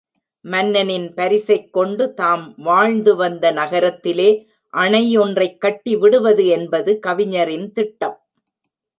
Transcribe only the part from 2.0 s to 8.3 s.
தாம் வாழ்ந்துவந்த நகரத்திலே அணை ஒன்றைக் கட்டி விடுவது என்பது கவிஞரின் திட்டம்.